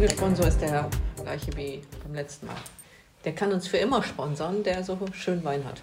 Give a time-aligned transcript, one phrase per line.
[0.00, 0.88] Der heutige Sponsor ist der
[1.22, 2.56] gleiche wie beim letzten Mal.
[3.24, 5.82] Der kann uns für immer sponsern, der so schön Wein hat.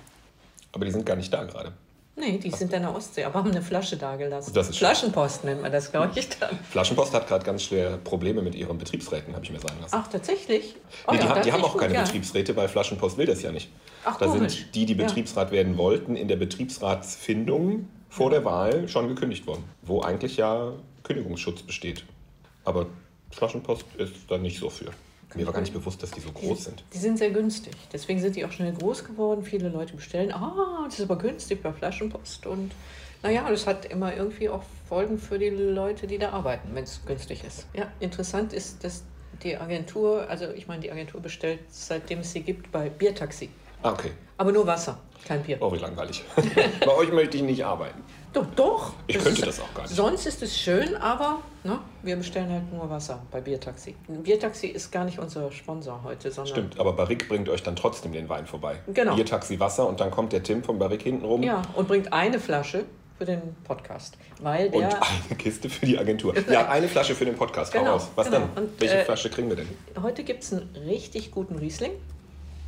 [0.71, 1.73] Aber die sind gar nicht da gerade.
[2.17, 4.53] Nee, die sind in der Ostsee, aber haben eine Flasche da gelassen.
[4.53, 6.57] Das ist Flaschenpost nennt man das, glaube ich, dann.
[6.71, 9.95] Flaschenpost hat gerade ganz schwer Probleme mit ihren Betriebsräten, habe ich mir sagen lassen.
[9.97, 10.75] Ach, tatsächlich?
[11.07, 12.03] Oh, nee, die, ja, haben, die haben auch gut, keine ja.
[12.03, 13.69] Betriebsräte, weil Flaschenpost will das ja nicht.
[14.05, 14.53] Ach, da komisch.
[14.53, 15.05] sind die, die Ja.
[15.05, 20.71] Betriebsrat werden wollten, in der Betriebsratsfindung vor der Wahl schon gekündigt worden, wo eigentlich ja
[21.03, 22.05] Kündigungsschutz besteht.
[22.63, 22.87] Aber
[23.35, 24.91] Flaschenpost ist da nicht so für.
[25.35, 26.83] Mir war gar nicht bewusst, dass die so groß sind.
[26.93, 27.73] Die sind sehr günstig.
[27.91, 29.43] Deswegen sind die auch schnell groß geworden.
[29.43, 32.45] Viele Leute bestellen, ah, das ist aber günstig bei Flaschenpost.
[32.47, 32.71] Und
[33.21, 37.01] naja, das hat immer irgendwie auch Folgen für die Leute, die da arbeiten, wenn es
[37.05, 37.67] günstig ist.
[37.73, 39.03] Ja, interessant ist, dass
[39.43, 43.49] die Agentur, also ich meine, die Agentur bestellt, seitdem es sie gibt, bei Biertaxi.
[43.83, 44.11] Ah, okay.
[44.37, 45.57] Aber nur Wasser, kein Bier.
[45.59, 46.23] Oh, wie langweilig.
[46.79, 48.01] Bei euch möchte ich nicht arbeiten.
[48.35, 48.93] Doch, doch.
[49.07, 49.95] Ich könnte das auch gar nicht.
[49.95, 53.95] Sonst ist es schön, aber ne, wir bestellen halt nur Wasser bei Biertaxi.
[54.09, 57.77] Ein Biertaxi ist gar nicht unser Sponsor heute, sondern Stimmt, aber Barrick bringt euch dann
[57.77, 58.75] trotzdem den Wein vorbei.
[58.93, 59.15] Genau.
[59.15, 62.11] Bier, Taxi, Wasser und dann kommt der Tim vom Barrick hinten rum Ja, und bringt
[62.11, 62.83] eine Flasche
[63.17, 64.17] für den Podcast.
[64.41, 64.79] Weil der.
[64.81, 66.33] und eine Kiste für die Agentur.
[66.49, 67.73] Ja, eine Flasche für den Podcast.
[67.73, 68.09] Hau Genau, raus.
[68.15, 68.47] Was genau.
[68.53, 68.63] denn?
[68.65, 69.67] Und, Welche äh, Flasche kriegen wir denn?
[70.03, 71.91] heute gibt es einen richtig guten Riesling.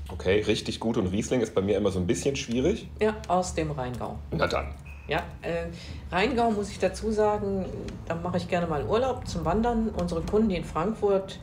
[0.10, 0.96] Okay, richtig gut.
[0.96, 2.88] Und Riesling ist bei mir immer so ein bisschen schwierig.
[3.02, 4.18] Ja, aus dem Rheingau.
[4.32, 4.74] Na dann.
[5.08, 5.68] Ja, äh,
[6.12, 7.66] Rheingau muss ich dazu sagen,
[8.08, 9.90] da mache ich gerne mal Urlaub zum Wandern.
[9.90, 11.40] Unsere Kunden, die in Frankfurt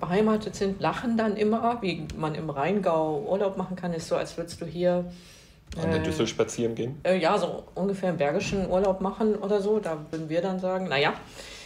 [0.00, 3.92] beheimatet sind, lachen dann immer, wie man im Rheingau Urlaub machen kann.
[3.92, 5.10] Ist so, als würdest du hier
[5.82, 7.00] An der Äh, Düssel spazieren gehen.
[7.02, 9.80] äh, ja, so ungefähr einen bergischen Urlaub machen oder so.
[9.80, 11.14] Da würden wir dann sagen, naja,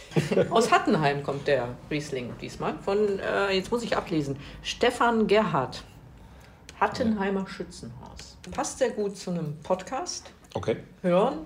[0.49, 2.73] aus Hattenheim kommt der Riesling diesmal.
[2.81, 5.83] Von, äh, jetzt muss ich ablesen, Stefan Gerhardt,
[6.79, 8.37] Hattenheimer Schützenhaus.
[8.51, 10.31] Passt sehr gut zu einem Podcast.
[10.55, 10.77] Okay.
[11.01, 11.39] Hören,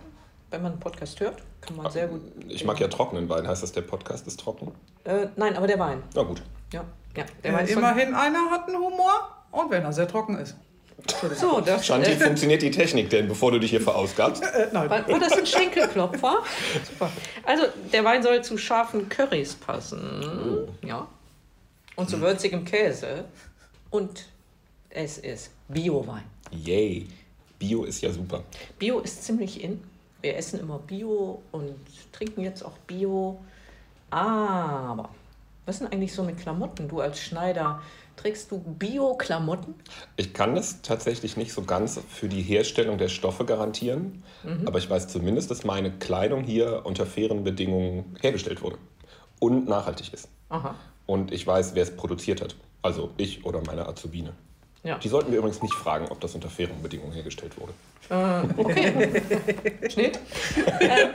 [0.49, 2.21] wenn man einen Podcast hört, kann man sehr gut.
[2.47, 3.47] Ich mag ja trockenen Wein.
[3.47, 4.71] Heißt das, der Podcast ist trocken?
[5.03, 6.03] Äh, nein, aber der Wein.
[6.15, 6.41] Na gut.
[6.71, 6.83] Ja,
[7.15, 10.07] ja der Ja, Wein ist von- immerhin einer hat einen Humor und wenn er sehr
[10.07, 10.55] trocken ist.
[11.35, 14.41] So, das, Shanti, äh, funktioniert die Technik denn, bevor du dich hier verausgabst?
[14.53, 14.89] Äh, nein.
[14.89, 16.37] War, war das ein Schenkelklopfer?
[16.91, 17.11] Super.
[17.45, 20.67] Also, der Wein soll zu scharfen Currys passen.
[20.81, 21.07] Ja.
[21.95, 23.25] Und zu würzigem Käse.
[23.91, 24.25] Und
[24.89, 26.23] es ist Bio-Wein.
[26.51, 27.07] Yay.
[27.59, 28.43] Bio ist ja super.
[28.79, 29.83] Bio ist ziemlich in.
[30.21, 31.75] Wir essen immer Bio und
[32.11, 33.37] trinken jetzt auch Bio.
[34.09, 35.09] Aber,
[35.65, 36.87] was ist denn eigentlich so mit Klamotten?
[36.87, 37.81] Du als Schneider,
[38.15, 39.75] trägst du Bio-Klamotten?
[40.15, 44.67] Ich kann das tatsächlich nicht so ganz für die Herstellung der Stoffe garantieren, Mhm.
[44.67, 48.77] aber ich weiß zumindest, dass meine Kleidung hier unter fairen Bedingungen hergestellt wurde
[49.39, 50.29] und nachhaltig ist.
[50.49, 50.73] Aha.
[51.05, 52.55] Und ich weiß, wer es produziert hat.
[52.81, 54.33] Also ich oder meine Azubine.
[54.87, 54.97] Ja.
[54.97, 57.73] Die sollten wir übrigens nicht fragen, ob das unter fairen Bedingungen hergestellt wurde.
[58.55, 59.21] Okay.
[59.89, 60.17] Schnitt.
[60.79, 61.07] Äh,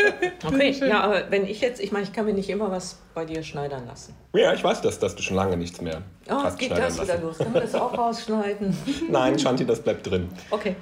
[0.46, 3.24] okay, ja, aber wenn ich jetzt, ich meine, ich kann mir nicht immer was bei
[3.24, 4.14] dir schneidern lassen.
[4.34, 7.06] Ja, ich weiß das, dass du schon lange nichts mehr Oh, hast geht das wieder
[7.14, 7.22] lassen.
[7.22, 7.38] los?
[7.38, 8.76] Können wir das auch rausschneiden?
[9.10, 10.28] Nein, Shanti, das bleibt drin.
[10.50, 10.76] Okay.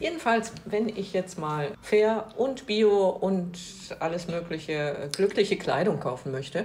[0.00, 3.56] Jedenfalls, wenn ich jetzt mal fair und bio und
[4.00, 6.64] alles mögliche äh, glückliche Kleidung kaufen möchte.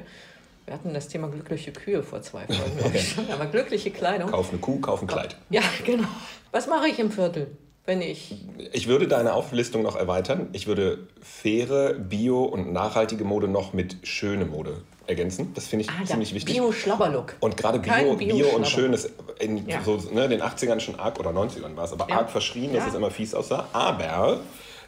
[0.70, 4.30] Wir hatten das Thema glückliche Kühe vor zwei Folgen, aber glückliche Kleidung.
[4.30, 5.36] Kauf eine Kuh, kauf ein Kleid.
[5.50, 6.08] Ja, genau.
[6.52, 7.48] Was mache ich im Viertel,
[7.88, 8.36] wenn ich.
[8.72, 10.48] Ich würde deine Auflistung noch erweitern.
[10.54, 15.54] Ich würde faire, bio und nachhaltige Mode noch mit schöne Mode ergänzen.
[15.56, 16.54] Das finde ich Ah, ja, ziemlich wichtig.
[16.54, 17.34] Bio-Schlabberlook.
[17.40, 18.56] Und gerade Bio, Bio, Bio-Schlabber.
[18.58, 19.10] und schön ist
[19.40, 19.82] in Ja.
[19.82, 22.18] so, ne, den 80ern schon arg, oder 90ern war es, aber Ja.
[22.20, 22.90] arg verschrien, dass Ja.
[22.90, 23.68] es immer fies aussah.
[23.74, 24.42] Aber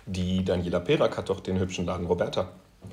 [0.06, 2.50] die Daniela Perak hat doch den hübschen Laden Roberta.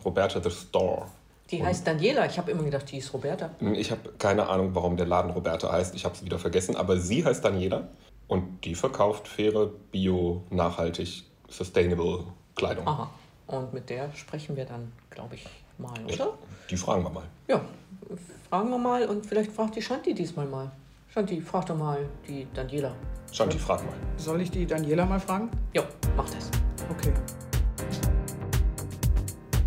[0.06, 1.05] Roberta the Store.
[1.50, 2.26] Die heißt Daniela.
[2.26, 3.50] Ich habe immer gedacht, die ist Roberta.
[3.75, 5.94] Ich habe keine Ahnung, warum der Laden Roberta heißt.
[5.94, 6.76] Ich habe es wieder vergessen.
[6.76, 7.88] Aber sie heißt Daniela
[8.26, 12.25] und die verkauft faire, bio, nachhaltig, sustainable
[12.55, 12.87] Kleidung.
[12.87, 13.11] Aha.
[13.46, 15.46] Und mit der sprechen wir dann, glaube ich,
[15.78, 16.34] mal, Ja, oder?
[16.70, 17.25] Die fragen wir mal.
[17.49, 17.62] Ja,
[18.50, 20.70] fragen wir mal und vielleicht fragt die Shanti diesmal mal.
[21.08, 22.94] Shanti, frag doch mal die Daniela.
[23.32, 23.94] Shanti, frag mal.
[24.19, 25.50] Soll ich die Daniela mal fragen?
[25.73, 25.82] Jo,
[26.14, 26.50] mach das.
[26.90, 27.12] Okay.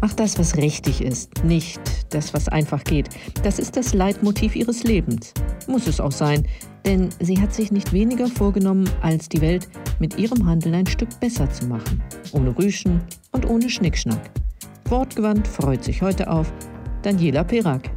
[0.02, 3.08] Mach das, was richtig ist, nicht das, was einfach geht.
[3.44, 5.32] Das ist das Leitmotiv ihres Lebens.
[5.68, 6.48] Muss es auch sein,
[6.88, 9.70] denn sie hat sich nicht weniger vorgenommen, als die Welt
[10.00, 12.02] mit ihrem Handeln ein Stück besser zu machen.
[12.32, 14.32] Ohne Rüschen und ohne Schnickschnack.
[14.86, 16.52] Wortgewandt freut sich heute auf
[17.04, 17.92] Daniela Perak.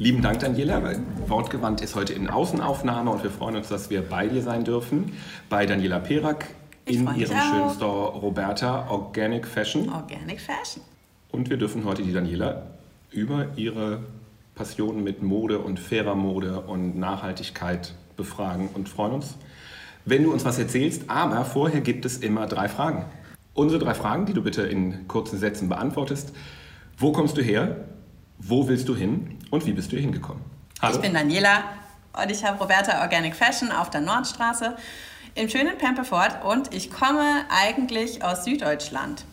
[0.00, 0.82] Lieben Dank, Daniela.
[1.28, 5.12] Wortgewandt ist heute in Außenaufnahme und wir freuen uns, dass wir bei dir sein dürfen.
[5.48, 6.46] Bei Daniela Perak
[6.86, 9.88] in ihrem schönen Store Roberta Organic Fashion.
[9.88, 10.82] Organic Fashion.
[11.30, 12.66] Und wir dürfen heute die Daniela
[13.10, 14.00] über ihre
[14.54, 19.36] Passion mit Mode und fairer Mode und Nachhaltigkeit befragen und freuen uns,
[20.04, 21.10] wenn du uns was erzählst.
[21.10, 23.04] Aber vorher gibt es immer drei Fragen.
[23.54, 26.32] Unsere drei Fragen, die du bitte in kurzen Sätzen beantwortest.
[26.96, 27.84] Wo kommst du her?
[28.38, 29.38] Wo willst du hin?
[29.50, 30.42] Und wie bist du hier hingekommen?
[30.82, 30.96] Hallo.
[30.96, 31.64] Ich bin Daniela
[32.20, 34.76] und ich habe Roberta Organic Fashion auf der Nordstraße
[35.34, 39.24] im schönen Pemperford und ich komme eigentlich aus Süddeutschland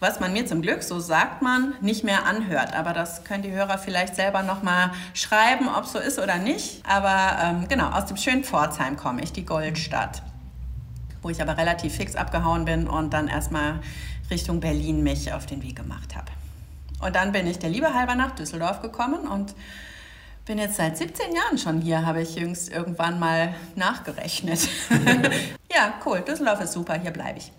[0.00, 2.74] was man mir zum Glück, so sagt man, nicht mehr anhört.
[2.74, 6.82] Aber das können die Hörer vielleicht selber nochmal schreiben, ob so ist oder nicht.
[6.86, 10.22] Aber ähm, genau, aus dem schönen Pforzheim komme ich, die Goldstadt.
[11.22, 13.80] Wo ich aber relativ fix abgehauen bin und dann erstmal
[14.30, 16.30] Richtung Berlin mich auf den Weg gemacht habe.
[17.00, 19.54] Und dann bin ich der Liebe halber nach Düsseldorf gekommen und
[20.46, 24.68] bin jetzt seit 17 Jahren schon hier, habe ich jüngst irgendwann mal nachgerechnet.
[25.72, 27.52] ja, cool, Düsseldorf ist super, hier bleibe ich.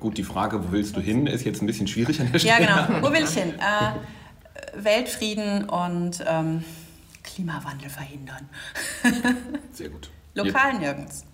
[0.00, 2.66] Gut, die Frage, wo willst du hin, ist jetzt ein bisschen schwierig an der Stelle.
[2.66, 3.02] Ja, genau.
[3.02, 3.54] Wo will ich hin?
[4.74, 6.64] Äh, Weltfrieden und ähm,
[7.22, 8.48] Klimawandel verhindern.
[9.72, 10.10] Sehr gut.
[10.34, 11.24] Lokal jetzt, nirgends.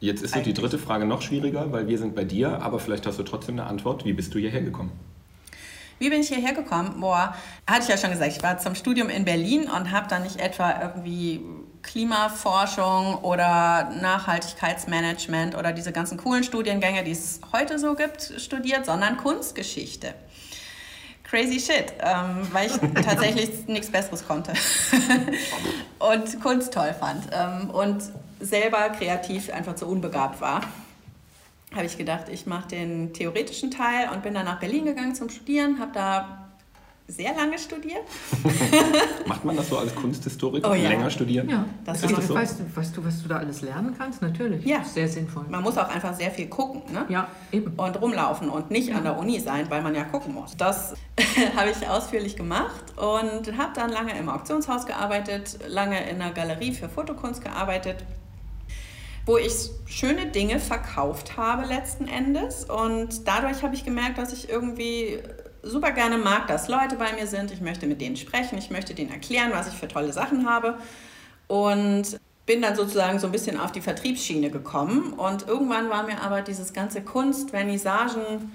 [0.00, 3.06] Jetzt ist so die dritte Frage noch schwieriger, weil wir sind bei dir, aber vielleicht
[3.06, 4.04] hast du trotzdem eine Antwort.
[4.04, 4.90] Wie bist du hierher gekommen?
[5.98, 7.00] Wie bin ich hierher gekommen?
[7.00, 7.34] Boah,
[7.68, 10.40] hatte ich ja schon gesagt, ich war zum Studium in Berlin und habe dann nicht
[10.40, 11.40] etwa irgendwie
[11.82, 19.16] Klimaforschung oder Nachhaltigkeitsmanagement oder diese ganzen coolen Studiengänge, die es heute so gibt, studiert, sondern
[19.16, 20.14] Kunstgeschichte.
[21.24, 22.74] Crazy shit, ähm, weil ich
[23.04, 24.52] tatsächlich nichts Besseres konnte
[25.98, 28.02] und Kunst toll fand ähm, und
[28.38, 30.60] selber kreativ einfach zu unbegabt war
[31.74, 35.28] habe ich gedacht, ich mache den theoretischen Teil und bin dann nach Berlin gegangen zum
[35.28, 36.42] Studieren, habe da
[37.08, 38.02] sehr lange studiert.
[39.26, 40.70] Macht man das so als Kunsthistoriker?
[40.70, 40.88] Oh, ja.
[40.88, 41.48] Länger studieren?
[41.48, 42.34] Ja, das ist das so?
[42.34, 44.22] weißt, du, weißt du, was du da alles lernen kannst?
[44.22, 44.64] Natürlich.
[44.64, 44.82] Ja.
[44.84, 45.44] Sehr sinnvoll.
[45.48, 46.82] Man muss auch einfach sehr viel gucken.
[46.92, 47.04] Ne?
[47.08, 47.72] Ja, eben.
[47.76, 48.96] Und rumlaufen und nicht ja.
[48.96, 50.56] an der Uni sein, weil man ja gucken muss.
[50.56, 50.94] Das
[51.56, 56.72] habe ich ausführlich gemacht und habe dann lange im Auktionshaus gearbeitet, lange in einer Galerie
[56.72, 58.04] für Fotokunst gearbeitet
[59.24, 62.64] wo ich schöne Dinge verkauft habe letzten Endes.
[62.64, 65.20] Und dadurch habe ich gemerkt, dass ich irgendwie
[65.62, 67.52] super gerne mag, dass Leute bei mir sind.
[67.52, 70.78] Ich möchte mit denen sprechen, ich möchte denen erklären, was ich für tolle Sachen habe.
[71.46, 75.12] Und bin dann sozusagen so ein bisschen auf die Vertriebsschiene gekommen.
[75.12, 78.50] Und irgendwann war mir aber dieses ganze Kunst, Vernissagen,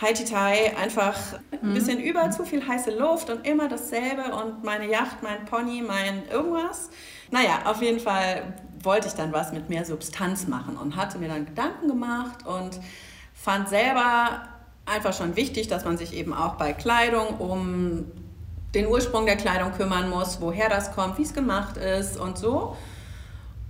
[0.00, 1.16] Haititai einfach
[1.50, 1.74] ein mhm.
[1.74, 6.26] bisschen über zu viel heiße Luft und immer dasselbe und meine Yacht, mein Pony, mein
[6.30, 6.88] irgendwas.
[7.30, 11.28] Naja, auf jeden Fall wollte ich dann was mit mehr Substanz machen und hatte mir
[11.28, 12.80] dann Gedanken gemacht und
[13.34, 14.42] fand selber
[14.86, 18.04] einfach schon wichtig, dass man sich eben auch bei Kleidung um
[18.74, 22.76] den Ursprung der Kleidung kümmern muss, woher das kommt, wie es gemacht ist und so.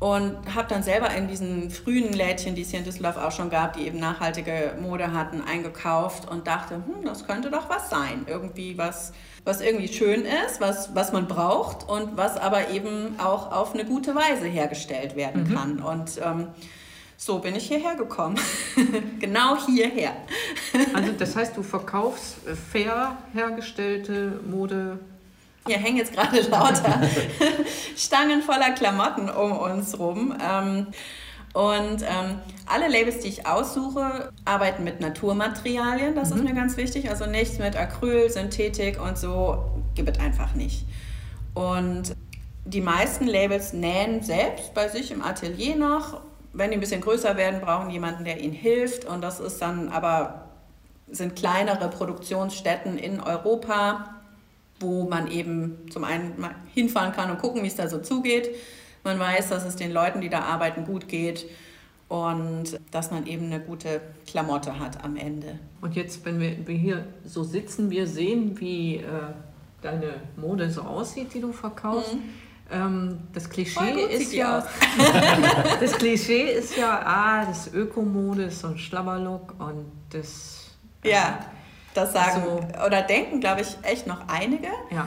[0.02, 3.50] Und habe dann selber in diesen frühen Lädchen, die es hier in Düsseldorf auch schon
[3.50, 8.26] gab, die eben nachhaltige Mode hatten, eingekauft und dachte, hm, das könnte doch was sein.
[8.26, 9.12] Irgendwie was,
[9.44, 13.84] was irgendwie schön ist, was, was man braucht und was aber eben auch auf eine
[13.84, 15.54] gute Weise hergestellt werden mhm.
[15.54, 15.78] kann.
[15.78, 16.48] Und ähm,
[17.16, 18.40] so bin ich hierher gekommen.
[19.20, 20.16] genau hierher.
[20.94, 22.38] also das heißt, du verkaufst
[22.72, 24.98] fair hergestellte Mode.
[25.66, 27.00] Hier hängen jetzt gerade lauter
[27.96, 30.36] Stangen voller Klamotten um uns rum.
[30.42, 30.88] Ähm,
[31.54, 36.14] und ähm, alle Labels, die ich aussuche, arbeiten mit Naturmaterialien.
[36.14, 36.36] Das mhm.
[36.36, 37.10] ist mir ganz wichtig.
[37.10, 39.64] Also nichts mit Acryl, Synthetik und so
[39.94, 40.86] gibt es einfach nicht.
[41.54, 42.16] Und
[42.64, 46.20] die meisten Labels nähen selbst bei sich im Atelier noch
[46.52, 49.04] wenn die ein bisschen größer werden, brauchen jemanden, der ihnen hilft.
[49.04, 50.48] Und das ist dann aber,
[51.08, 54.21] sind kleinere Produktionsstätten in Europa,
[54.82, 58.50] wo man eben zum einen mal hinfahren kann und gucken, wie es da so zugeht.
[59.04, 61.46] Man weiß, dass es den Leuten, die da arbeiten, gut geht
[62.08, 65.58] und dass man eben eine gute Klamotte hat am Ende.
[65.80, 69.02] Und jetzt, wenn wir hier so sitzen, wir sehen, wie äh,
[69.80, 72.14] deine Mode so aussieht, die du verkaufst.
[72.14, 74.66] Mhm ähm, das Klischee ist ja,
[75.80, 80.70] das Klischee ist ja, ah, das Ökomode ist so ein Schlabberlook und das.
[81.04, 81.40] Äh, ja,
[81.94, 84.68] das sagen so, oder denken, glaube ich, echt noch einige.
[84.90, 85.06] Ja.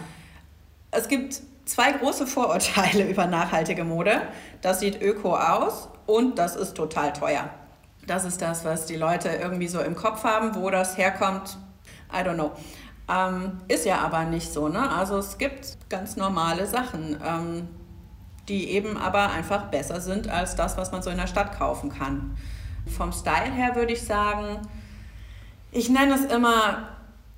[0.91, 4.21] Es gibt zwei große Vorurteile über nachhaltige Mode.
[4.61, 7.49] Das sieht öko aus und das ist total teuer.
[8.07, 11.57] Das ist das, was die Leute irgendwie so im Kopf haben, wo das herkommt.
[12.13, 12.51] I don't know.
[13.09, 14.67] Ähm, ist ja aber nicht so.
[14.67, 14.89] Ne?
[14.89, 17.67] Also es gibt ganz normale Sachen, ähm,
[18.47, 21.89] die eben aber einfach besser sind als das, was man so in der Stadt kaufen
[21.89, 22.37] kann.
[22.95, 24.59] Vom Style her würde ich sagen,
[25.75, 26.89] ich nenne es immer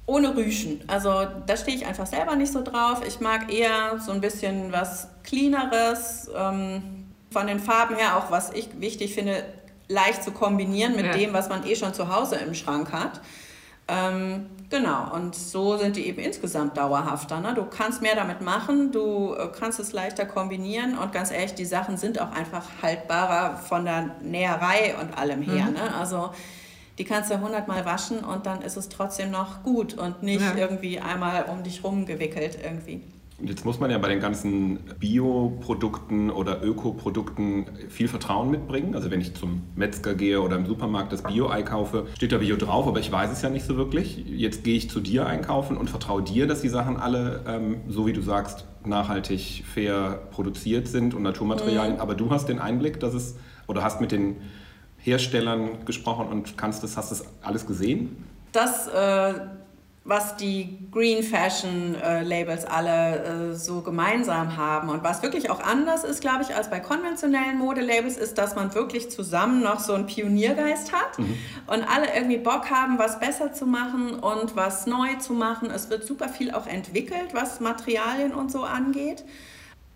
[0.05, 0.81] ohne Rüschen.
[0.87, 3.01] Also da stehe ich einfach selber nicht so drauf.
[3.05, 6.29] Ich mag eher so ein bisschen was Cleaneres.
[6.35, 6.97] Ähm,
[7.31, 9.43] von den Farben her auch, was ich wichtig finde,
[9.89, 11.13] leicht zu kombinieren mit ja.
[11.13, 13.21] dem, was man eh schon zu Hause im Schrank hat.
[13.89, 17.39] Ähm, genau, und so sind die eben insgesamt dauerhafter.
[17.39, 17.53] Ne?
[17.53, 21.65] Du kannst mehr damit machen, du äh, kannst es leichter kombinieren und ganz ehrlich, die
[21.65, 25.65] Sachen sind auch einfach haltbarer von der Näherei und allem her.
[25.65, 25.73] Mhm.
[25.73, 25.95] Ne?
[25.97, 26.31] Also
[26.97, 30.55] die kannst du hundertmal waschen und dann ist es trotzdem noch gut und nicht ja.
[30.55, 33.01] irgendwie einmal um dich rumgewickelt irgendwie.
[33.39, 38.95] Jetzt muss man ja bei den ganzen Bioprodukten oder Ökoprodukten viel Vertrauen mitbringen.
[38.95, 42.55] Also wenn ich zum Metzger gehe oder im Supermarkt das Bio-Ei kaufe, steht da Bio
[42.55, 44.25] drauf, aber ich weiß es ja nicht so wirklich.
[44.25, 48.07] Jetzt gehe ich zu dir einkaufen und vertraue dir, dass die Sachen alle, ähm, so
[48.07, 51.97] wie du sagst, nachhaltig, fair produziert sind und Naturmaterialien.
[51.97, 52.01] Mhm.
[52.01, 53.35] Aber du hast den Einblick, dass es,
[53.67, 54.37] oder hast mit den
[55.07, 58.25] Herstellern gesprochen und kannst das, hast das alles gesehen?
[58.51, 59.33] Das, äh,
[60.03, 65.61] was die Green Fashion äh, Labels alle äh, so gemeinsam haben und was wirklich auch
[65.61, 69.93] anders ist, glaube ich, als bei konventionellen Modelabels, ist, dass man wirklich zusammen noch so
[69.93, 71.37] einen Pioniergeist hat mhm.
[71.67, 75.71] und alle irgendwie Bock haben, was besser zu machen und was neu zu machen.
[75.71, 79.23] Es wird super viel auch entwickelt, was Materialien und so angeht.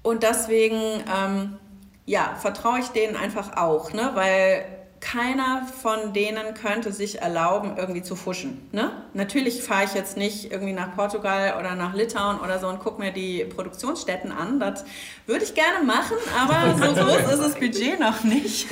[0.04, 1.58] Und deswegen, ähm,
[2.06, 4.12] ja, vertraue ich denen einfach auch, ne?
[4.14, 4.66] weil
[5.02, 8.70] keiner von denen könnte sich erlauben, irgendwie zu fuschen.
[8.72, 8.92] Ne?
[9.14, 13.02] Natürlich fahre ich jetzt nicht irgendwie nach Portugal oder nach Litauen oder so und gucke
[13.02, 14.60] mir die Produktionsstätten an.
[14.60, 14.86] Das
[15.26, 18.68] würde ich gerne machen, aber so groß ist das Budget noch nicht.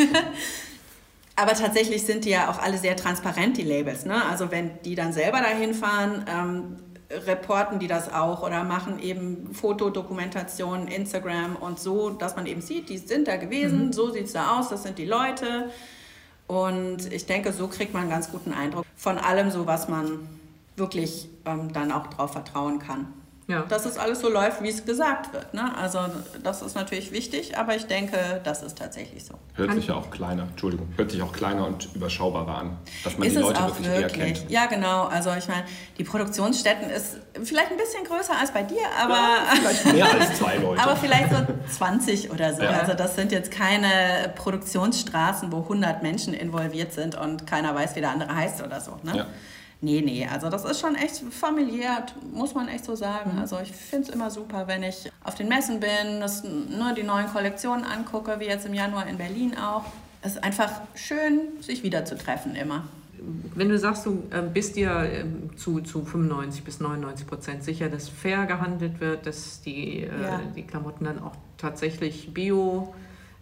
[1.36, 4.06] aber tatsächlich sind die ja auch alle sehr transparent, die Labels.
[4.06, 4.24] Ne?
[4.26, 6.78] Also wenn die dann selber dahin fahren, ähm,
[7.26, 12.90] reporten die das auch oder machen eben Fotodokumentationen, Instagram und so, dass man eben sieht,
[12.90, 13.94] die sind da gewesen, mhm.
[13.94, 15.72] so sieht es da aus, das sind die Leute.
[16.50, 20.28] Und ich denke, so kriegt man einen ganz guten Eindruck von allem, so was man
[20.78, 23.06] wirklich ähm, dann auch drauf vertrauen kann.
[23.50, 23.64] Ja.
[23.68, 25.56] Dass es alles so läuft, wie es gesagt wird.
[25.56, 25.76] Ne?
[25.76, 26.00] Also
[26.44, 29.34] das ist natürlich wichtig, aber ich denke, das ist tatsächlich so.
[29.56, 33.28] Hört sich ja auch kleiner, Entschuldigung, hört sich auch kleiner und überschaubarer an, dass man
[33.28, 34.52] ist die Leute wirklich, wirklich eher kennt.
[34.52, 35.06] Ja, genau.
[35.06, 35.64] Also ich meine,
[35.98, 40.34] die Produktionsstätten ist vielleicht ein bisschen größer als bei dir, aber ja, vielleicht mehr als
[40.38, 40.84] zwei Leute.
[40.84, 41.38] aber vielleicht so
[41.76, 42.62] 20 oder so.
[42.62, 42.70] Ja.
[42.70, 48.02] Also das sind jetzt keine Produktionsstraßen, wo 100 Menschen involviert sind und keiner weiß, wie
[48.02, 48.92] der andere heißt oder so.
[49.02, 49.18] Ne?
[49.18, 49.26] Ja.
[49.82, 53.34] Nee, nee, also das ist schon echt familiär, muss man echt so sagen.
[53.34, 53.40] Mhm.
[53.40, 57.04] Also ich finde es immer super, wenn ich auf den Messen bin, das, nur die
[57.04, 59.86] neuen Kollektionen angucke, wie jetzt im Januar in Berlin auch.
[60.22, 62.84] Es ist einfach schön, sich wiederzutreffen immer.
[63.56, 67.90] Wenn du sagst, du ähm, bist dir ähm, zu, zu 95 bis 99 Prozent sicher,
[67.90, 70.42] dass fair gehandelt wird, dass die, äh, ja.
[70.56, 72.94] die Klamotten dann auch tatsächlich bio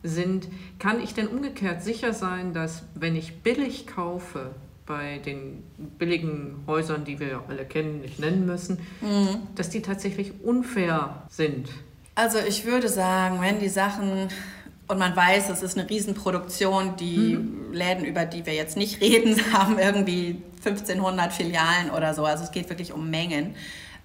[0.03, 4.51] sind, kann ich denn umgekehrt sicher sein, dass wenn ich billig kaufe,
[4.87, 5.63] bei den
[5.99, 9.39] billigen Häusern, die wir alle kennen, nicht nennen müssen, mhm.
[9.55, 11.69] dass die tatsächlich unfair sind.
[12.15, 14.29] Also ich würde sagen, wenn die Sachen
[14.87, 17.73] und man weiß, es ist eine Riesenproduktion, die mhm.
[17.73, 22.25] Läden, über die wir jetzt nicht reden, haben irgendwie 1500 Filialen oder so.
[22.25, 23.55] Also es geht wirklich um Mengen.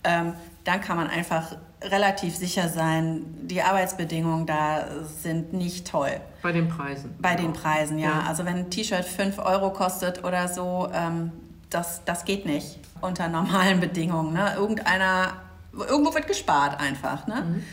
[0.04, 0.34] Ähm,
[0.64, 4.86] dann kann man einfach relativ sicher sein, die Arbeitsbedingungen da
[5.20, 6.20] sind nicht toll.
[6.42, 7.14] Bei den Preisen.
[7.18, 8.10] Bei den Preisen, ja.
[8.10, 8.22] ja.
[8.28, 11.32] Also wenn ein T-Shirt 5 Euro kostet oder so, ähm,
[11.70, 14.32] das, das geht nicht unter normalen Bedingungen.
[14.32, 14.54] Ne?
[14.56, 15.34] Irgendeiner,
[15.72, 17.26] irgendwo wird gespart einfach.
[17.26, 17.42] Ne?
[17.42, 17.64] Mhm.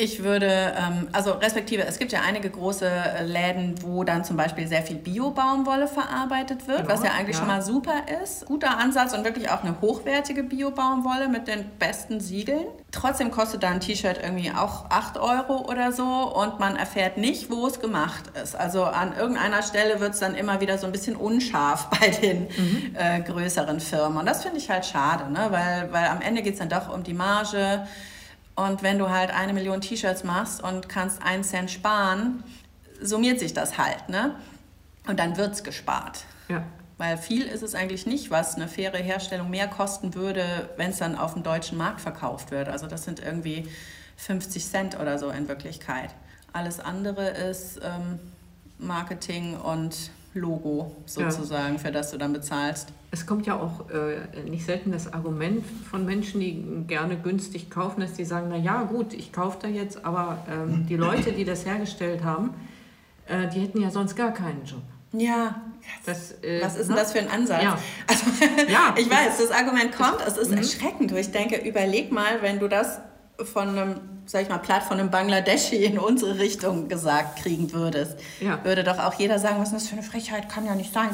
[0.00, 0.46] Ich würde,
[0.78, 4.82] ähm, also respektive, es gibt ja einige große äh, Läden, wo dann zum Beispiel sehr
[4.82, 7.40] viel Bio-Baumwolle verarbeitet wird, genau, was ja eigentlich ja.
[7.40, 7.92] schon mal super
[8.22, 8.46] ist.
[8.46, 12.64] Guter Ansatz und wirklich auch eine hochwertige Bio-Baumwolle mit den besten Siegeln.
[12.92, 17.50] Trotzdem kostet da ein T-Shirt irgendwie auch 8 Euro oder so und man erfährt nicht,
[17.50, 18.56] wo es gemacht ist.
[18.56, 22.44] Also an irgendeiner Stelle wird es dann immer wieder so ein bisschen unscharf bei den
[22.44, 22.96] mhm.
[22.98, 24.16] äh, größeren Firmen.
[24.16, 25.48] Und das finde ich halt schade, ne?
[25.50, 27.86] weil, weil am Ende geht es dann doch um die Marge.
[28.60, 32.44] Und wenn du halt eine Million T-Shirts machst und kannst einen Cent sparen,
[33.00, 34.34] summiert sich das halt, ne?
[35.06, 36.24] Und dann wird es gespart.
[36.48, 36.64] Ja.
[36.98, 40.98] Weil viel ist es eigentlich nicht, was eine faire Herstellung mehr kosten würde, wenn es
[40.98, 42.68] dann auf dem deutschen Markt verkauft wird.
[42.68, 43.66] Also das sind irgendwie
[44.18, 46.10] 50 Cent oder so in Wirklichkeit.
[46.52, 48.18] Alles andere ist ähm,
[48.78, 51.78] Marketing und Logo sozusagen, ja.
[51.78, 52.88] für das du dann bezahlst.
[53.10, 58.00] Es kommt ja auch äh, nicht selten das Argument von Menschen, die gerne günstig kaufen,
[58.00, 61.44] dass die sagen, na ja, gut, ich kaufe da jetzt, aber ähm, die Leute, die
[61.44, 62.54] das hergestellt haben,
[63.26, 64.82] äh, die hätten ja sonst gar keinen Job.
[65.12, 65.62] Ja.
[66.06, 67.00] Das, äh, Was ist denn ne?
[67.00, 67.62] das für ein Ansatz?
[67.62, 67.78] Ja.
[68.06, 68.26] Also,
[68.68, 68.94] ja.
[68.96, 70.58] ich weiß, das Argument kommt, es ist mhm.
[70.58, 71.12] erschreckend.
[71.12, 73.00] Ich denke, überleg mal, wenn du das
[73.52, 78.16] von einem sag ich mal, platt von einem Bangladeschi in unsere Richtung gesagt kriegen würdest,
[78.40, 78.64] Ja.
[78.64, 81.10] würde doch auch jeder sagen, was ist das für eine Frechheit, kann ja nicht sein.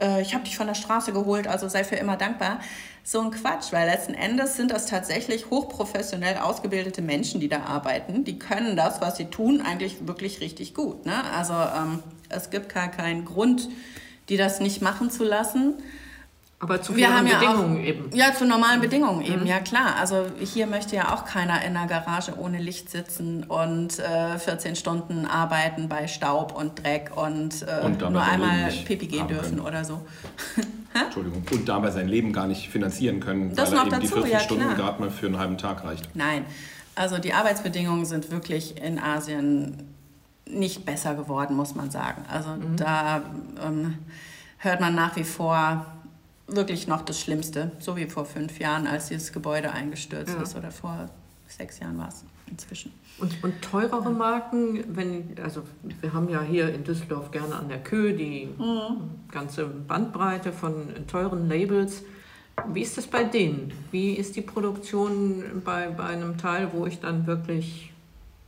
[0.00, 2.58] Äh, ich habe dich von der Straße geholt, also sei für immer dankbar.
[3.04, 8.24] So ein Quatsch, weil letzten Endes sind das tatsächlich hochprofessionell ausgebildete Menschen, die da arbeiten.
[8.24, 11.06] Die können das, was sie tun, eigentlich wirklich richtig gut.
[11.06, 11.14] Ne?
[11.36, 13.68] Also ähm, es gibt gar keinen Grund,
[14.28, 15.74] die das nicht machen zu lassen.
[16.58, 18.16] Aber zu Wir haben ja Bedingungen auch, eben.
[18.16, 19.96] Ja, zu normalen Bedingungen eben, ja klar.
[20.00, 24.74] Also hier möchte ja auch keiner in einer Garage ohne Licht sitzen und äh, 14
[24.74, 29.66] Stunden arbeiten bei Staub und Dreck und, äh, Und nur einmal Pipi gehen dürfen können.
[29.66, 30.00] oder so.
[30.94, 31.44] Entschuldigung.
[31.50, 34.22] Und dabei sein Leben gar nicht finanzieren können, Das weil er noch eben die dazu,
[34.22, 36.08] 14 ja, Stunden gerade mal für einen halben Tag reicht.
[36.14, 36.46] Nein,
[36.94, 39.94] also die Arbeitsbedingungen sind wirklich in Asien
[40.48, 42.24] nicht besser geworden, muss man sagen.
[42.32, 43.20] Also da
[43.62, 43.98] ähm,
[44.58, 45.84] hört man nach wie vor
[46.48, 50.42] wirklich noch das Schlimmste, so wie vor fünf Jahren, als dieses Gebäude eingestürzt Ja.
[50.42, 51.08] ist oder vor
[51.48, 52.92] sechs Jahren war es inzwischen.
[53.18, 55.62] Und, und teurere Marken, wenn, also
[56.00, 58.48] wir haben ja hier in Düsseldorf gerne an der Kö die
[59.30, 62.02] ganze Bandbreite von teuren Labels.
[62.72, 63.72] Wie ist das bei denen?
[63.90, 67.92] Wie ist die Produktion bei, bei einem Teil, wo ich dann wirklich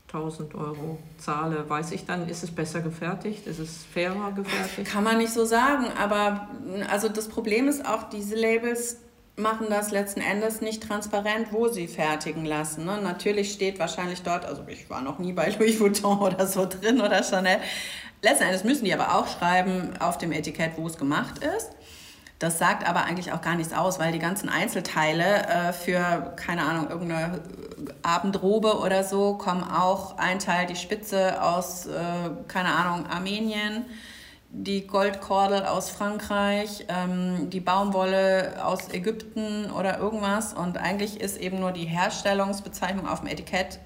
[0.08, 1.68] 1000 Euro zahle?
[1.68, 3.46] Weiß ich dann, ist es besser gefertigt?
[3.46, 4.90] Ist es fairer gefertigt?
[4.90, 6.48] Kann man nicht so sagen, aber
[6.90, 8.98] also das Problem ist auch, diese Labels
[9.36, 12.84] machen das letzten Endes nicht transparent, wo sie fertigen lassen.
[12.84, 13.00] Ne?
[13.00, 17.00] Natürlich steht wahrscheinlich dort, also ich war noch nie bei Louis Vuitton oder so drin
[17.00, 17.58] oder Chanel.
[18.20, 21.70] Letzten Endes müssen die aber auch schreiben auf dem Etikett, wo es gemacht ist.
[22.38, 26.62] Das sagt aber eigentlich auch gar nichts aus, weil die ganzen Einzelteile äh, für, keine
[26.62, 27.40] Ahnung, irgendeine
[28.02, 31.90] Abendrobe oder so kommen auch ein Teil die Spitze aus, äh,
[32.46, 33.84] keine Ahnung, Armenien,
[34.50, 40.54] die Goldkordel aus Frankreich, ähm, die Baumwolle aus Ägypten oder irgendwas.
[40.54, 43.80] Und eigentlich ist eben nur die Herstellungsbezeichnung auf dem Etikett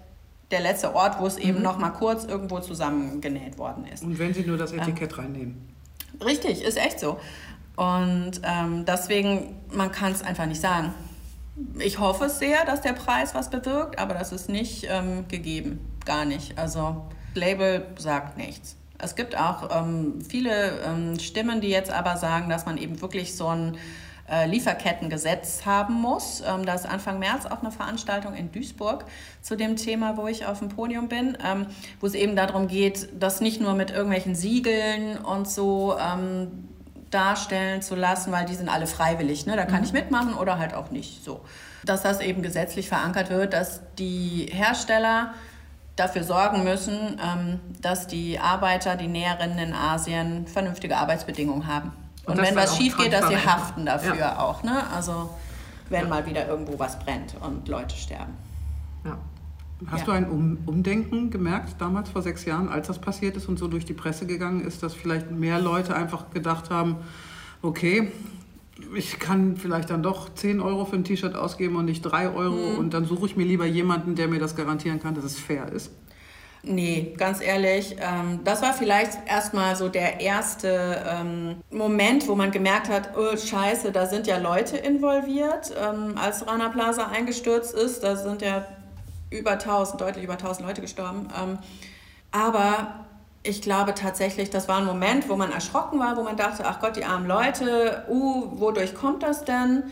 [0.50, 4.04] der letzte Ort, wo es eben noch mal kurz irgendwo zusammengenäht worden ist.
[4.04, 5.72] Und wenn Sie nur das Etikett reinnehmen.
[6.22, 7.18] Richtig, ist echt so.
[7.76, 10.94] Und ähm, deswegen, man kann es einfach nicht sagen.
[11.78, 15.80] Ich hoffe sehr, dass der Preis was bewirkt, aber das ist nicht ähm, gegeben.
[16.04, 16.58] Gar nicht.
[16.58, 18.76] Also, Label sagt nichts.
[18.98, 23.36] Es gibt auch ähm, viele ähm, Stimmen, die jetzt aber sagen, dass man eben wirklich
[23.36, 23.76] so ein
[24.30, 26.42] äh, Lieferkettengesetz haben muss.
[26.46, 29.04] Ähm, da ist Anfang März auch eine Veranstaltung in Duisburg
[29.40, 31.66] zu dem Thema, wo ich auf dem Podium bin, ähm,
[32.00, 36.68] wo es eben darum geht, das nicht nur mit irgendwelchen Siegeln und so ähm,
[37.12, 39.46] darstellen zu lassen, weil die sind alle freiwillig.
[39.46, 39.56] Ne?
[39.56, 41.24] Da kann ich mitmachen oder halt auch nicht.
[41.24, 41.40] So.
[41.84, 45.34] Dass das eben gesetzlich verankert wird, dass die Hersteller
[45.96, 51.92] dafür sorgen müssen, ähm, dass die Arbeiter, die Näherinnen in Asien vernünftige Arbeitsbedingungen haben.
[52.24, 54.38] Und Und, wenn was schief geht, dass sie haften dafür Ja.
[54.38, 54.62] auch.
[54.62, 54.82] Ne?
[54.94, 55.28] Also
[55.90, 58.36] wenn mal wieder irgendwo was brennt und Leute sterben.
[59.04, 59.18] Ja.
[59.86, 60.06] Hast Ja.
[60.06, 63.68] du ein um Umdenken gemerkt, damals vor sechs Jahren, als das passiert ist und so
[63.68, 66.96] durch die Presse gegangen ist, dass vielleicht mehr Leute einfach gedacht haben,
[67.62, 68.10] okay,
[68.96, 72.72] ich kann vielleicht dann doch 10 Euro für ein T-Shirt ausgeben und nicht 3 Euro
[72.72, 72.78] Mhm.
[72.78, 75.70] und dann suche ich mir lieber jemanden, der mir das garantieren kann, dass es fair
[75.72, 75.90] ist.
[76.64, 82.52] Nee, ganz ehrlich, ähm, das war vielleicht erstmal so der erste ähm, Moment, wo man
[82.52, 85.72] gemerkt hat, oh scheiße, da sind ja Leute involviert.
[85.76, 88.64] Ähm, als Rana Plaza eingestürzt ist, da sind ja
[89.32, 91.28] über 1000, deutlich über 1000 Leute gestorben.
[91.40, 91.58] Ähm,
[92.30, 93.06] aber
[93.42, 96.80] ich glaube tatsächlich, das war ein Moment, wo man erschrocken war, wo man dachte, ach
[96.80, 99.84] Gott, die armen Leute, uh, wodurch kommt das denn?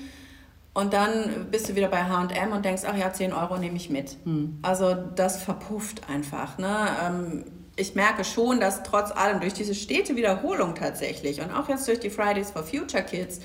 [0.72, 3.90] Und dann bist du wieder bei H&M und denkst, ach ja, 10 Euro nehme ich
[3.90, 4.16] mit.
[4.62, 6.58] Also das verpufft einfach.
[6.58, 6.88] Ne?
[7.04, 11.88] Ähm, ich merke schon, dass trotz allem durch diese stete Wiederholung tatsächlich und auch jetzt
[11.88, 13.40] durch die Fridays for Future Kids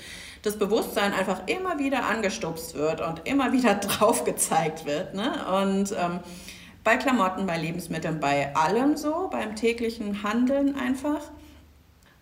[0.46, 5.14] das Bewusstsein einfach immer wieder angestupst wird und immer wieder drauf gezeigt wird.
[5.14, 5.32] Ne?
[5.62, 6.20] Und ähm,
[6.84, 11.20] bei Klamotten, bei Lebensmitteln, bei allem so, beim täglichen Handeln einfach.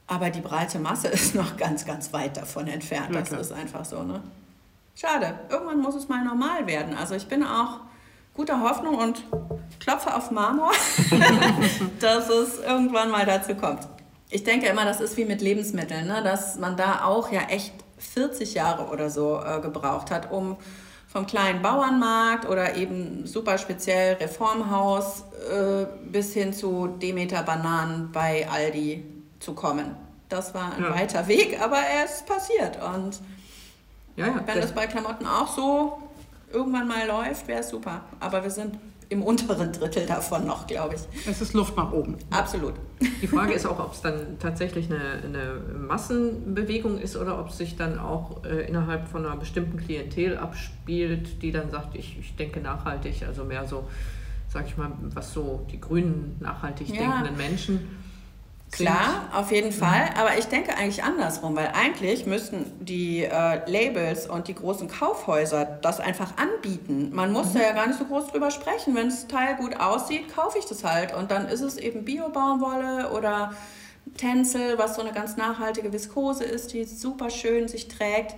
[0.06, 3.14] Aber die breite Masse ist noch ganz, ganz weit davon entfernt.
[3.14, 4.22] Ja, das ist einfach so, ne?
[4.96, 5.38] Schade.
[5.50, 6.96] Irgendwann muss es mal normal werden.
[6.96, 7.80] Also ich bin auch
[8.32, 9.24] guter Hoffnung und
[9.80, 10.70] klopfe auf Marmor,
[12.00, 13.88] dass es irgendwann mal dazu kommt.
[14.30, 16.22] Ich denke immer, das ist wie mit Lebensmitteln, ne?
[16.22, 20.56] dass man da auch ja echt 40 Jahre oder so äh, gebraucht hat, um
[21.08, 28.48] vom kleinen Bauernmarkt oder eben super speziell Reformhaus äh, bis hin zu Demeter Bananen bei
[28.50, 29.04] Aldi
[29.38, 29.94] zu kommen.
[30.28, 30.94] Das war ein Ja.
[30.94, 32.78] weiter Weg, aber er ist passiert.
[32.82, 33.20] Und
[34.16, 35.98] Ja, wenn das bei Klamotten auch so
[36.52, 38.00] irgendwann mal läuft, wäre es super.
[38.20, 38.76] Aber wir sind
[39.08, 41.02] im unteren Drittel davon noch, glaube ich.
[41.30, 42.16] Es ist Luft nach oben.
[42.30, 42.74] Absolut.
[43.22, 47.58] Die Frage ist auch, ob es dann tatsächlich eine, eine Massenbewegung ist oder ob es
[47.58, 52.36] sich dann auch äh, innerhalb von einer bestimmten Klientel abspielt, die dann sagt, ich, ich
[52.36, 53.88] denke nachhaltig, also mehr so,
[54.48, 56.96] sag ich mal, was so die grünen, nachhaltig Ja.
[56.96, 58.03] denkenden Menschen.
[58.74, 60.10] Klar, auf jeden Fall.
[60.18, 65.64] Aber ich denke eigentlich andersrum, weil eigentlich müssten die äh, Labels und die großen Kaufhäuser
[65.64, 67.10] das einfach anbieten.
[67.12, 68.96] Man muss da ja gar nicht so groß drüber sprechen.
[68.96, 71.14] Wenn das Teil gut aussieht, kaufe ich das halt.
[71.14, 73.52] Und dann ist es eben Bio-Baumwolle oder
[74.16, 78.34] Tencel, was so eine ganz nachhaltige Viskose ist, die super schön sich trägt.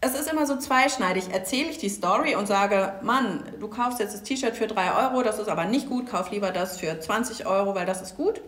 [0.00, 1.24] Es ist immer so zweischneidig.
[1.32, 5.22] Erzähle ich die Story und sage, Mann, du kaufst jetzt das T-Shirt für 3 Euro,
[5.22, 8.40] das ist aber nicht gut, kauf lieber das für 20 Euro, weil das ist gut.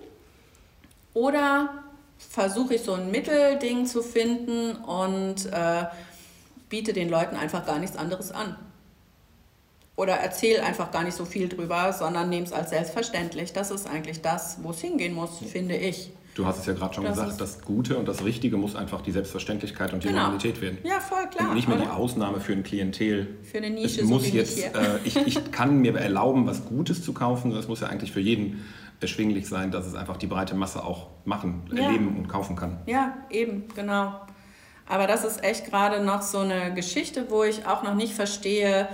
[1.14, 1.70] Oder
[2.18, 5.85] versuche ich so ein Mittelding zu finden und äh,
[6.68, 8.57] biete den Leuten einfach gar nichts anderes an.
[9.94, 13.53] Oder erzähle einfach gar nicht so viel drüber, sondern nehme es als selbstverständlich.
[13.53, 16.11] Das ist eigentlich das, wo es hingehen muss, finde ich.
[16.35, 19.03] Du hast es ja gerade schon Das gesagt, das Gute und das Richtige muss einfach
[19.03, 20.20] die Selbstverständlichkeit und die Genau.
[20.20, 20.79] Normalität werden.
[20.83, 21.51] Ja, voll klar.
[21.51, 21.94] und nicht mehr die oder?
[21.96, 23.27] Ausnahme für ein Klientel.
[23.42, 24.75] Für eine Nische, es so muss wie jetzt, hier.
[24.75, 27.53] äh, ich, ich kann mir erlauben, was Gutes zu kaufen.
[27.53, 28.64] Das muss ja eigentlich für jeden
[29.03, 31.85] erschwinglich sein, dass es einfach die breite Masse auch machen, Ja.
[31.85, 32.79] erleben und kaufen kann.
[32.87, 34.15] Ja, eben, genau.
[34.88, 38.88] Aber das ist echt gerade noch so eine Geschichte, wo ich auch noch nicht verstehe,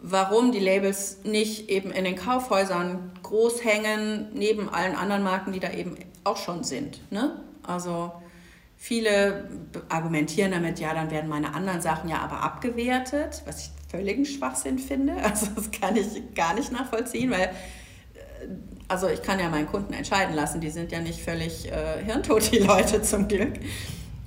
[0.00, 5.60] warum die Labels nicht eben in den Kaufhäusern groß hängen, neben allen anderen Marken, die
[5.60, 7.00] da eben auch schon sind.
[7.10, 7.40] Ne?
[7.66, 8.12] Also
[8.76, 9.48] viele
[9.88, 14.78] argumentieren damit, ja, dann werden meine anderen Sachen ja aber abgewertet, was ich völligen Schwachsinn
[14.78, 15.14] finde.
[15.22, 17.50] Also das kann ich gar nicht nachvollziehen, weil
[18.88, 22.50] also ich kann ja meinen Kunden entscheiden lassen, die sind ja nicht völlig äh, hirntot,
[22.52, 23.54] die Leute zum Glück.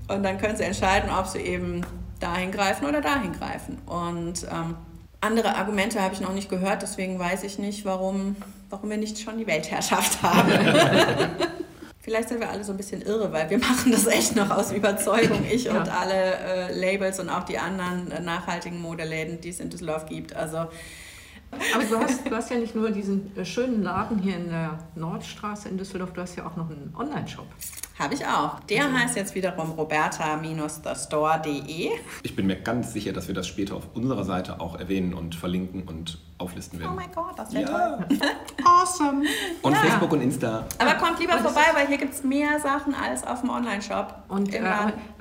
[0.08, 1.86] Und dann können sie entscheiden, ob sie eben
[2.20, 3.78] dahin greifen oder dahin greifen.
[3.86, 4.76] Und ähm,
[5.22, 8.36] andere Argumente habe ich noch nicht gehört, deswegen weiß ich nicht, warum,
[8.70, 10.52] warum wir nicht schon die Weltherrschaft haben.
[12.02, 14.72] Vielleicht sind wir alle so ein bisschen irre, weil wir machen das echt noch aus
[14.72, 15.78] Überzeugung, ich Ja.
[15.78, 16.34] und alle
[16.70, 20.36] äh, Labels und auch die anderen äh, nachhaltigen Modeläden, die es in Düsseldorf gibt.
[20.36, 20.66] Also
[21.52, 24.78] Aber du hast, du hast ja nicht nur diesen äh, schönen Laden hier in der
[24.96, 27.48] Nordstraße in Düsseldorf, du hast ja auch noch einen Online-Shop.
[27.98, 28.60] Habe ich auch.
[28.62, 31.90] Der heißt jetzt wiederum roberta-thestore.de.
[32.24, 35.36] Ich bin mir ganz sicher, dass wir das später auf unserer Seite auch erwähnen und
[35.36, 36.96] verlinken und auflisten Oh werden.
[36.96, 38.06] mein Gott, das wäre toll.
[38.10, 38.28] ja.
[38.82, 39.24] Awesome.
[39.62, 39.78] Und Ja.
[39.80, 40.66] Facebook und Insta.
[40.78, 44.24] Aber kommt lieber vorbei, weil hier gibt es mehr Sachen als auf dem Online-Shop.
[44.30, 44.62] Und, äh,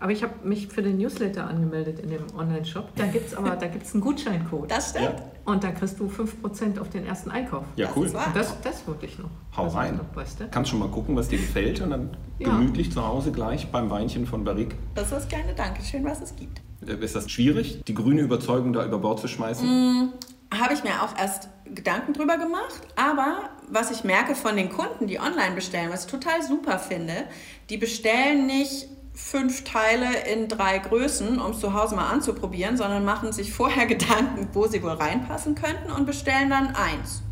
[0.00, 2.88] aber, ich habe mich für den Newsletter angemeldet in dem Online-Shop.
[2.96, 4.70] Da gibt es aber da gibt's einen Gutscheincode.
[4.70, 5.04] Das stimmt.
[5.18, 7.64] Ja, Und da kriegst du 5% auf den ersten Einkauf.
[7.76, 8.10] ja Das cool.
[8.34, 9.30] das, das wollte ich noch.
[9.56, 10.00] Hau Also, rein.
[10.14, 10.48] Weißt du?
[10.48, 12.48] Kannst schon mal gucken, was dir gefällt und dann Ja.
[12.50, 14.76] gemütlich zu Hause gleich beim Weinchen von Barrique.
[14.94, 16.60] Das ist das kleine Dankeschön, was es gibt.
[16.86, 19.66] Äh, Ist das schwierig, die grüne Überzeugung da über Bord zu schmeißen?
[19.68, 20.12] Mm.
[20.52, 25.06] Habe ich mir auch erst Gedanken drüber gemacht, aber was ich merke von den Kunden,
[25.06, 27.26] die online bestellen, was ich total super finde,
[27.68, 33.04] die bestellen nicht fünf Teile in drei Größen, um es zu Hause mal anzuprobieren, sondern
[33.04, 37.22] machen sich vorher Gedanken, wo sie wohl reinpassen könnten und bestellen dann eins.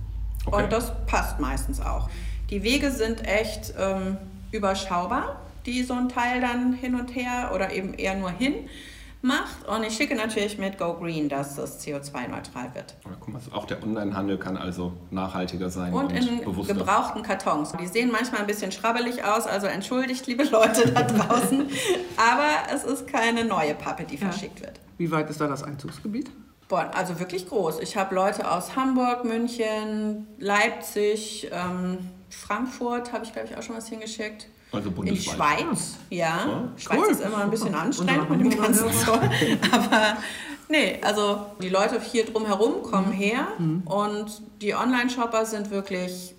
[0.45, 0.63] Okay.
[0.63, 2.09] Und das passt meistens auch.
[2.51, 4.19] Die Wege sind echt ähm,
[4.53, 8.69] überschaubar, die so ein Teil dann hin und her oder eben eher nur hin
[9.23, 9.67] macht.
[9.67, 12.95] Und ich schicke natürlich mit Go Green, dass das CO2-neutral wird.
[13.21, 16.75] Guck mal, auch der Onlinehandel kann also nachhaltiger sein und, Und in bewusster.
[16.75, 17.73] gebrauchten Kartons.
[17.81, 21.69] Die sehen manchmal ein bisschen schrabbelig aus, also entschuldigt, liebe Leute da draußen.
[22.17, 24.31] Aber es ist keine neue Pappe, die Ja.
[24.31, 24.81] verschickt wird.
[24.99, 26.31] Wie weit ist da das Einzugsgebiet?
[26.69, 27.79] Boah, also wirklich groß.
[27.81, 31.99] Ich habe Leute aus Hamburg, München, Leipzig, ähm,
[32.29, 34.49] Frankfurt habe ich, glaube ich, auch schon was hingeschickt.
[34.73, 35.37] Also In die bundesweit.
[35.37, 36.27] Schweiz, ja.
[36.27, 37.11] Ja, Schweiz cool.
[37.11, 38.85] ist immer ein bisschen anstrengend mit dem ganzen.
[39.73, 40.17] Aber
[40.69, 43.47] nee, also die Leute hier drumherum kommen her
[43.85, 46.35] und die Online-Shopper sind wirklich,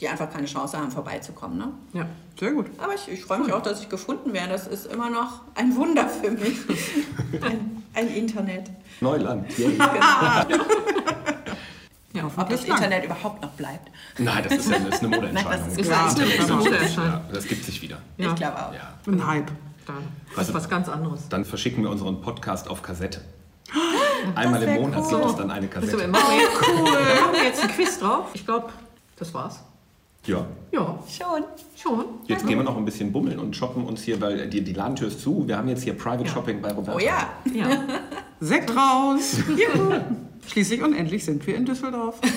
[0.00, 1.58] die einfach keine Chance haben, vorbeizukommen.
[1.58, 1.72] Ne?
[1.92, 2.06] Ja.
[2.38, 2.66] Sehr gut.
[2.78, 4.50] Aber ich, ich freue mich auch, dass ich gefunden werde.
[4.52, 6.56] Das ist immer noch ein Wunder für mich.
[7.42, 8.70] Ein, ein Internet.
[9.00, 9.46] Neuland.
[9.58, 9.76] Yay.
[12.12, 12.24] Ja.
[12.36, 12.76] Ob das lang.
[12.78, 13.90] Internet überhaupt noch bleibt.
[14.18, 15.50] Nein, das ist, ja, das ist eine Modeentscheidung.
[15.50, 16.04] Nein, das ist Ist klar.
[16.06, 16.56] das eine Ja.
[16.56, 17.12] Modeerscheinung?
[17.12, 17.98] ja, das gibt sich wieder.
[18.16, 18.28] Ja.
[18.30, 18.72] Ich glaube auch.
[18.74, 18.94] Ja.
[19.06, 19.50] Ein Hype.
[19.86, 19.96] Dann
[20.36, 21.28] das ist was ganz anderes.
[21.28, 23.22] Dann verschicken wir unseren Podcast auf Kassette.
[24.34, 25.18] Einmal im Monat cool.
[25.20, 26.08] gibt es dann eine Bist du, Kassette.
[26.08, 26.90] machen, wir, cool.
[26.90, 28.26] machen wir jetzt ein Quiz drauf?
[28.34, 28.68] Ich glaube,
[29.16, 29.60] das war's.
[30.26, 30.44] Ja.
[30.72, 31.44] Ja, Schon.
[31.76, 32.04] schon.
[32.26, 35.08] Jetzt gehen wir noch ein bisschen bummeln und shoppen uns hier, weil die, die Ladentür
[35.08, 35.46] ist zu.
[35.46, 36.30] Wir haben jetzt hier Private Ja.
[36.30, 36.96] Shopping bei Roberta.
[36.96, 37.28] Oh ja.
[37.54, 37.66] Ja.
[38.40, 39.36] Sekt raus.
[40.46, 42.18] Schließlich und endlich sind wir in Düsseldorf.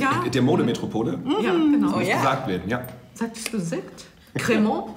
[0.00, 1.94] Ja, Der Modemetropole ja genau.
[1.94, 2.18] Oh muss ja.
[2.18, 2.82] gesagt werden, ja.
[3.14, 4.04] Sagtest du Sekt?
[4.34, 4.84] Cremant?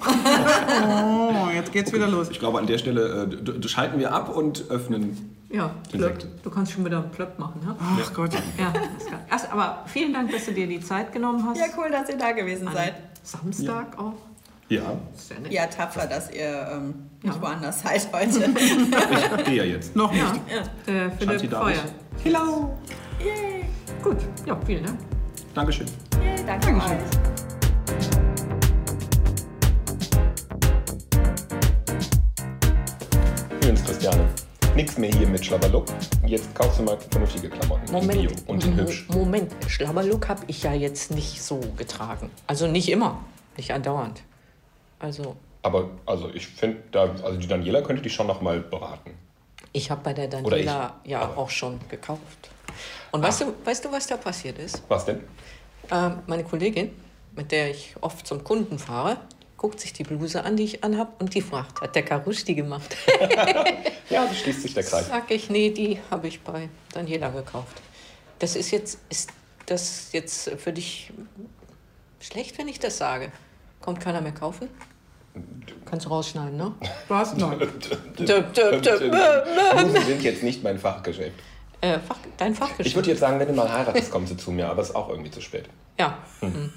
[0.84, 2.28] Oh, jetzt geht's wieder los.
[2.30, 3.28] Ich glaube, an der Stelle
[3.64, 5.34] äh, schalten wir ab und öffnen.
[5.50, 6.24] Ja, Plöpp.
[6.44, 7.74] Du kannst schon wieder einen Plöpp machen, ne?
[7.78, 8.32] Ach Gott.
[8.58, 9.18] Ja, das kann.
[9.30, 11.58] Erst, aber vielen Dank, dass du dir die Zeit genommen hast.
[11.58, 12.94] Ja, cool, dass ihr da gewesen An seid.
[13.22, 14.14] Samstag auch.
[14.68, 15.52] Ja, Sehr nett.
[15.52, 17.42] Ja, tapfer, dass ihr ähm, nicht Ja.
[17.42, 18.50] woanders seid heute.
[19.38, 19.94] ich gehe ja jetzt.
[19.94, 20.22] Noch nicht.
[20.24, 21.52] Ja, Schanti Philipp?
[21.52, 21.74] Feuer.
[22.20, 22.76] Hello.
[23.18, 23.64] Yay.
[24.02, 24.98] Gut, ja, vielen Dank.
[25.54, 25.86] Dankeschön.
[26.22, 26.96] Yay, danke Dankeschön.
[26.98, 28.12] euch.
[33.50, 34.28] Übrigens, Christiane,
[34.74, 35.86] nichts mehr hier mit Schlabberlook.
[36.26, 37.86] Jetzt kaufst du mal vernünftige Klamotten.
[37.86, 39.06] in Moment, Bio und in hübsch.
[39.08, 42.30] Moment, Schlabberlook habe ich ja jetzt nicht so getragen.
[42.46, 43.18] Also nicht immer,
[43.56, 44.22] nicht andauernd.
[44.98, 49.10] Also Aber also ich finde, da, also die Daniela könnte dich schon noch mal beraten.
[49.72, 50.28] Ich habe bei der.
[50.28, 52.50] Daniela ja Aber- auch schon gekauft.
[53.10, 54.82] Und weißt, du, weißt du, was da passiert ist?
[54.88, 55.20] Was denn?
[55.90, 56.90] Ähm, meine Kollegin,
[57.36, 59.18] mit der ich oft zum Kunden fahre,
[59.58, 62.54] guckt sich die Bluse an, die ich anhab, und die fragt, hat der Karusch die
[62.54, 62.96] gemacht?
[64.08, 65.08] Ja, so schließt sich der Kreis.
[65.08, 67.80] Sag ich, nee, die habe ich bei Daniela gekauft.
[68.38, 69.30] Das ist jetzt, ist
[69.66, 71.12] das jetzt für dich
[72.20, 73.30] schlecht, wenn ich das sage?
[73.80, 74.68] Kommt keiner mehr kaufen?
[75.84, 76.72] Kannst du rausschneiden, ne?
[77.08, 77.36] Was?
[77.36, 77.58] Nein.
[78.16, 81.32] Blusen sind jetzt nicht mein Fachgeschäft.
[81.80, 82.96] Äh, Fach, dein Ich Fachgeschäft.
[82.96, 85.08] würde jetzt sagen, wenn du mal heiratest, kommen sie zu mir, aber es ist auch
[85.08, 85.64] irgendwie zu spät.
[85.98, 86.18] Ja.
[86.40, 86.72] Mhm.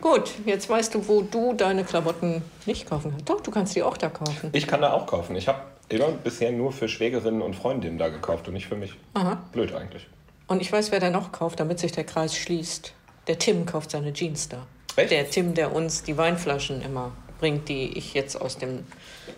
[0.00, 3.28] Gut, jetzt weißt du, wo du deine Klamotten nicht kaufen kannst.
[3.28, 4.48] Doch, du kannst die auch da kaufen.
[4.52, 5.36] Ich kann da auch kaufen.
[5.36, 8.94] Ich habe immer bisher nur für Schwägerinnen und Freundinnen da gekauft und nicht für mich.
[9.14, 9.42] Aha.
[9.52, 10.06] Blöd eigentlich.
[10.46, 12.94] Und ich weiß, wer da noch kauft, damit sich der Kreis schließt.
[13.26, 14.66] Der Tim kauft seine Jeans da.
[14.96, 15.10] Echt?
[15.10, 18.84] Der Tim, der uns die Weinflaschen immer bringt, die ich jetzt aus dem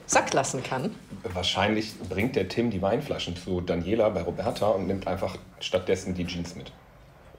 [0.07, 0.95] Sack lassen kann.
[1.33, 6.27] Wahrscheinlich bringt der Tim die Weinflaschen zu Daniela bei Roberta und nimmt einfach stattdessen die
[6.27, 6.73] Jeans mit.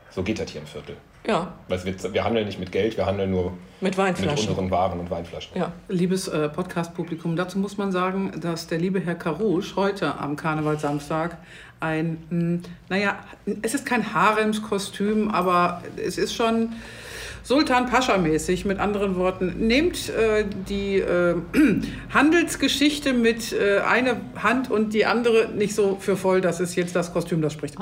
[0.10, 0.96] So geht das hier im Viertel.
[1.26, 4.50] Ja, Weil wir, wir handeln nicht mit Geld, wir handeln nur mit mit Weinflaschen.
[4.50, 5.58] unseren Waren und Weinflaschen.
[5.58, 5.72] Ja.
[5.88, 11.38] Liebes äh, Podcast-Publikum, dazu muss man sagen, dass der liebe Herr Karouche heute am Karnevalsamstag
[11.80, 13.20] ein, mh, naja,
[13.62, 16.74] es ist kein Haremskostüm, aber es ist schon
[17.44, 18.66] Sultan Pascha-mäßig.
[18.66, 21.36] Mit anderen Worten, nehmt äh, die äh,
[22.14, 26.96] Handelsgeschichte mit äh, einer Hand und die andere nicht so für voll, dass es jetzt
[26.96, 27.76] das Kostüm das spricht.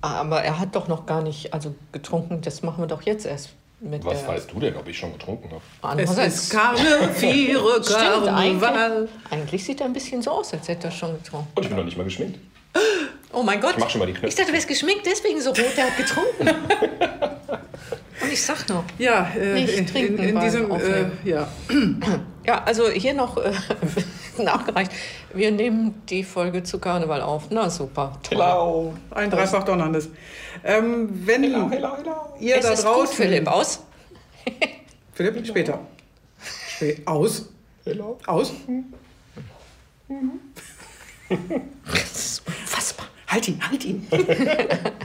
[0.00, 2.40] Aber er hat doch noch gar nicht also getrunken.
[2.42, 3.50] Das machen wir doch jetzt erst.
[3.80, 5.60] Mit Was der weißt du denn, ob ich schon getrunken habe?
[6.00, 8.72] Es Andererseits- ist Karne, Viere, Stimmt, Karneval.
[8.72, 11.48] eigentlich, eigentlich sieht er ein bisschen so aus, als hätte er schon getrunken.
[11.54, 12.38] Und ich bin noch nicht mal geschminkt.
[13.32, 13.72] Oh mein Gott.
[13.76, 14.28] Ich mach schon mal die Knöpfe.
[14.28, 16.48] Ich dachte, du wärst geschminkt, deswegen so rot, der hat getrunken.
[18.22, 21.48] Und ich sag noch, Ja, äh, Nicht in, trinken in, in diesem, äh, ja.
[22.46, 23.52] ja, also hier noch äh,
[24.42, 24.92] nachgereicht.
[25.32, 27.50] Wir nehmen die Folge zu Karneval auf.
[27.50, 28.18] Na super.
[28.22, 28.38] Toll.
[28.38, 28.94] Hello.
[29.10, 30.08] Ein Dreifach Donnerndes.
[30.62, 32.14] Ähm, wenn Hello, hello, hello.
[32.38, 33.06] ihr Es da ist draußen...
[33.06, 33.48] gut, Philipp.
[33.48, 33.82] Aus?
[35.12, 35.80] Philipp, später.
[36.68, 37.48] Spä aus.
[37.84, 38.18] Hello.
[38.26, 38.52] Aus.
[41.86, 43.06] Das ist unfassbar.
[43.26, 44.06] Halt ihn, halt ihn.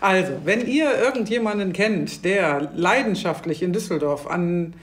[0.00, 4.74] also, wenn ihr irgendjemanden kennt, der leidenschaftlich in Düsseldorf an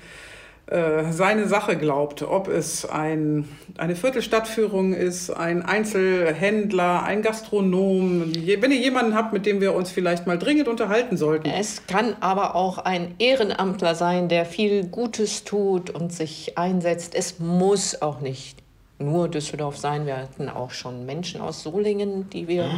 [0.67, 8.61] äh, seine Sache glaubt, ob es ein, eine Viertelstadtführung ist, ein Einzelhändler, ein Gastronom, je-
[8.61, 12.15] wenn ihr jemanden habt, mit dem wir uns vielleicht mal dringend unterhalten sollten, Es kann
[12.19, 17.15] aber auch ein Ehrenamtler sein, der viel Gutes tut und sich einsetzt.
[17.15, 18.57] Es muss auch nicht
[18.99, 20.05] nur Düsseldorf sein.
[20.05, 22.69] Wir hatten auch schon Menschen aus Solingen, die wir.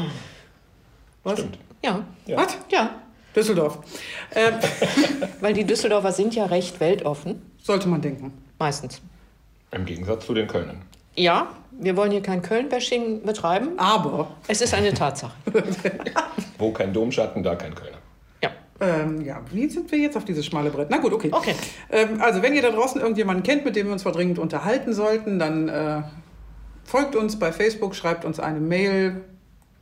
[1.23, 1.39] was?
[1.39, 1.57] Stimmt.
[1.83, 2.37] Ja, Ja.
[2.37, 2.57] Was?
[2.69, 2.89] ja.
[3.35, 3.79] Düsseldorf.
[4.35, 4.55] Ähm,
[5.39, 7.41] Weil die Düsseldorfer sind ja recht weltoffen.
[7.61, 8.33] sollte man denken.
[8.57, 9.01] Meistens.
[9.71, 10.81] Im Gegensatz zu den Kölnern.
[11.15, 13.77] Ja, wir wollen hier kein Köln-Bashing betreiben.
[13.77, 15.33] Aber Es ist eine Tatsache.
[16.57, 17.97] Wo kein Domschatten, da kein Kölner.
[18.43, 18.49] Ja.
[18.81, 20.89] Ähm, ja, wie sind wir jetzt auf dieses schmale Brett?
[20.89, 21.29] Na gut, okay.
[21.31, 21.55] Okay.
[21.91, 24.93] Ähm, also, wenn ihr da draußen irgendjemanden kennt, mit dem wir uns mal dringend unterhalten
[24.93, 26.01] sollten, dann äh,
[26.83, 29.21] folgt uns bei Facebook, schreibt uns eine Mail,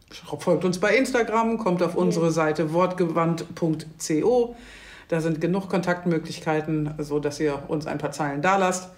[0.10, 4.56] folgt uns bei Instagram, kommt auf unsere Seite wortgewandt.co.
[5.10, 8.90] Da sind genug Kontaktmöglichkeiten, so dass ihr uns ein paar Zeilen da lasst.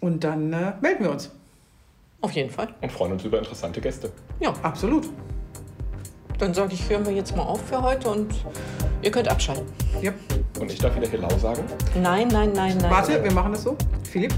[0.00, 1.30] Und dann äh, melden wir uns.
[2.20, 2.68] Auf jeden Fall.
[2.80, 4.10] Und freuen uns über interessante Gäste.
[4.40, 5.08] Ja, Absolut.
[6.38, 8.34] dann sage ich, hören wir jetzt mal auf für heute und
[9.02, 9.66] ihr könnt abschalten.
[10.00, 10.12] Ja.
[10.58, 11.62] Und ich darf wieder Hello sagen.
[12.02, 12.90] Nein, nein, nein, nein.
[12.90, 13.76] Warte, wir machen das so.
[14.10, 14.34] Philipp,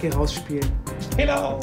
[0.00, 0.70] geh raus spielen.
[1.16, 1.60] Hello.